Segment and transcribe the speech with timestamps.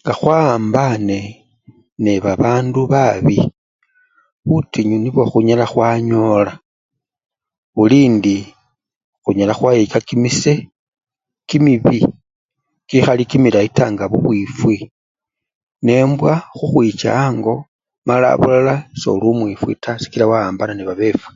[0.00, 1.18] Nga khwawambane
[2.02, 3.46] nebabandu babii,
[4.48, 6.52] butinyu nibwo khunyala khwanyola
[7.74, 8.36] bulindi
[9.22, 10.66] khunyala khweyika kimisee
[11.48, 11.98] kimibi
[12.88, 14.76] kikhali kimilayi taa nga bubwifwi
[15.84, 17.54] nembwa khukhwicha ango
[18.06, 21.32] mala abulala soli omwifwi taa khuba wawambana nebabefwi.